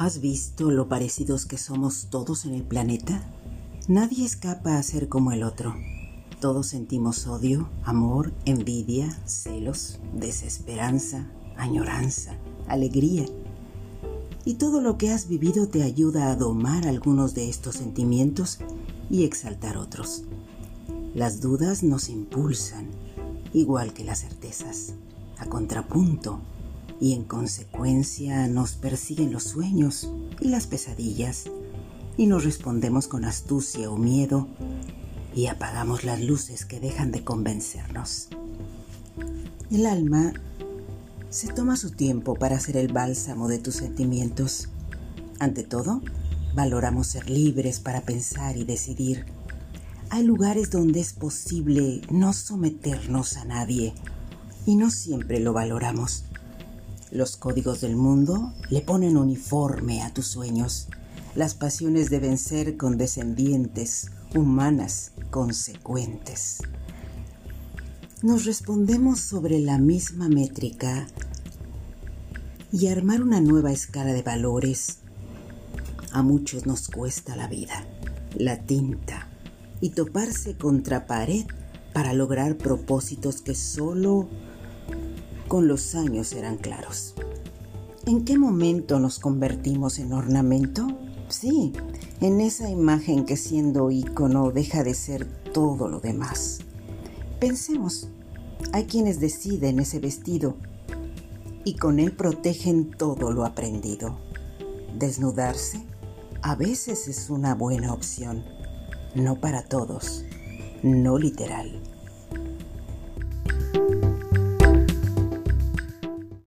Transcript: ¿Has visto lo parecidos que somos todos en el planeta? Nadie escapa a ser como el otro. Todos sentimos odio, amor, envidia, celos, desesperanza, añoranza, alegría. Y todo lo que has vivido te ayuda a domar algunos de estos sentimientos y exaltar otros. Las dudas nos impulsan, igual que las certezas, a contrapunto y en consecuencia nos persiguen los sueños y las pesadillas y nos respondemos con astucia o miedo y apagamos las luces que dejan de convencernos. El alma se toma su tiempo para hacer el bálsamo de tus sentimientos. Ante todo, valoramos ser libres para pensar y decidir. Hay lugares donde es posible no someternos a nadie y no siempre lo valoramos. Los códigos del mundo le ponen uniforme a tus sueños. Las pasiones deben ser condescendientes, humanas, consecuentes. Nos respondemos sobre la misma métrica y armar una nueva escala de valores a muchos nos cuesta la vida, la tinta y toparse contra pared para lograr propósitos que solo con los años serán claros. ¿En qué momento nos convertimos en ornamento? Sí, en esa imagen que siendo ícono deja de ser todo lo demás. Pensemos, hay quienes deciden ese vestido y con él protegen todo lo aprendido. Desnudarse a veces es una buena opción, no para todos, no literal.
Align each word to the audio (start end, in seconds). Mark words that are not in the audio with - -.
¿Has 0.00 0.20
visto 0.20 0.70
lo 0.70 0.88
parecidos 0.88 1.44
que 1.44 1.58
somos 1.58 2.06
todos 2.08 2.44
en 2.44 2.54
el 2.54 2.62
planeta? 2.62 3.20
Nadie 3.88 4.24
escapa 4.24 4.78
a 4.78 4.82
ser 4.84 5.08
como 5.08 5.32
el 5.32 5.42
otro. 5.42 5.74
Todos 6.40 6.68
sentimos 6.68 7.26
odio, 7.26 7.68
amor, 7.82 8.32
envidia, 8.44 9.10
celos, 9.26 9.98
desesperanza, 10.14 11.28
añoranza, 11.56 12.36
alegría. 12.68 13.24
Y 14.44 14.54
todo 14.54 14.80
lo 14.80 14.98
que 14.98 15.10
has 15.10 15.26
vivido 15.26 15.66
te 15.66 15.82
ayuda 15.82 16.30
a 16.30 16.36
domar 16.36 16.86
algunos 16.86 17.34
de 17.34 17.48
estos 17.48 17.74
sentimientos 17.74 18.60
y 19.10 19.24
exaltar 19.24 19.76
otros. 19.76 20.22
Las 21.12 21.40
dudas 21.40 21.82
nos 21.82 22.08
impulsan, 22.08 22.86
igual 23.52 23.92
que 23.94 24.04
las 24.04 24.20
certezas, 24.20 24.94
a 25.38 25.46
contrapunto 25.46 26.40
y 27.00 27.14
en 27.14 27.24
consecuencia 27.24 28.48
nos 28.48 28.72
persiguen 28.72 29.32
los 29.32 29.44
sueños 29.44 30.10
y 30.40 30.48
las 30.48 30.66
pesadillas 30.66 31.44
y 32.16 32.26
nos 32.26 32.44
respondemos 32.44 33.06
con 33.06 33.24
astucia 33.24 33.90
o 33.90 33.96
miedo 33.96 34.48
y 35.34 35.46
apagamos 35.46 36.04
las 36.04 36.20
luces 36.20 36.64
que 36.64 36.80
dejan 36.80 37.12
de 37.12 37.22
convencernos. 37.22 38.28
El 39.70 39.86
alma 39.86 40.32
se 41.30 41.52
toma 41.52 41.76
su 41.76 41.90
tiempo 41.90 42.34
para 42.34 42.56
hacer 42.56 42.76
el 42.76 42.92
bálsamo 42.92 43.48
de 43.48 43.58
tus 43.58 43.76
sentimientos. 43.76 44.68
Ante 45.38 45.62
todo, 45.62 46.02
valoramos 46.54 47.06
ser 47.06 47.30
libres 47.30 47.78
para 47.78 48.00
pensar 48.00 48.56
y 48.56 48.64
decidir. 48.64 49.26
Hay 50.10 50.24
lugares 50.24 50.70
donde 50.70 51.00
es 51.00 51.12
posible 51.12 52.00
no 52.10 52.32
someternos 52.32 53.36
a 53.36 53.44
nadie 53.44 53.92
y 54.66 54.76
no 54.76 54.90
siempre 54.90 55.38
lo 55.38 55.52
valoramos. 55.52 56.24
Los 57.10 57.36
códigos 57.36 57.80
del 57.80 57.96
mundo 57.96 58.52
le 58.70 58.80
ponen 58.80 59.16
uniforme 59.16 60.02
a 60.02 60.12
tus 60.12 60.26
sueños. 60.26 60.88
Las 61.34 61.54
pasiones 61.54 62.10
deben 62.10 62.38
ser 62.38 62.76
condescendientes, 62.76 64.10
humanas, 64.34 65.12
consecuentes. 65.30 66.58
Nos 68.22 68.44
respondemos 68.44 69.20
sobre 69.20 69.60
la 69.60 69.78
misma 69.78 70.28
métrica 70.28 71.06
y 72.72 72.88
armar 72.88 73.22
una 73.22 73.40
nueva 73.40 73.72
escala 73.72 74.12
de 74.12 74.22
valores 74.22 74.98
a 76.12 76.22
muchos 76.22 76.66
nos 76.66 76.88
cuesta 76.88 77.36
la 77.36 77.48
vida, 77.48 77.86
la 78.36 78.58
tinta 78.58 79.28
y 79.80 79.90
toparse 79.90 80.56
contra 80.56 81.06
pared 81.06 81.44
para 81.92 82.12
lograr 82.12 82.56
propósitos 82.56 83.42
que 83.42 83.54
solo 83.54 84.28
con 85.48 85.66
los 85.66 85.94
años 85.94 86.28
serán 86.28 86.58
claros. 86.58 87.14
¿En 88.06 88.24
qué 88.24 88.38
momento 88.38 89.00
nos 89.00 89.18
convertimos 89.18 89.98
en 89.98 90.12
ornamento? 90.12 90.86
Sí, 91.28 91.72
en 92.20 92.40
esa 92.40 92.70
imagen 92.70 93.24
que 93.24 93.36
siendo 93.36 93.90
ícono 93.90 94.50
deja 94.50 94.84
de 94.84 94.94
ser 94.94 95.26
todo 95.52 95.88
lo 95.88 96.00
demás. 96.00 96.60
Pensemos, 97.40 98.08
hay 98.72 98.84
quienes 98.84 99.20
deciden 99.20 99.78
ese 99.78 100.00
vestido 100.00 100.56
y 101.64 101.74
con 101.74 101.98
él 101.98 102.12
protegen 102.12 102.90
todo 102.90 103.32
lo 103.32 103.44
aprendido. 103.44 104.18
Desnudarse 104.98 105.82
a 106.42 106.54
veces 106.54 107.08
es 107.08 107.30
una 107.30 107.54
buena 107.54 107.92
opción, 107.92 108.44
no 109.14 109.40
para 109.40 109.62
todos, 109.62 110.24
no 110.82 111.18
literal. 111.18 111.82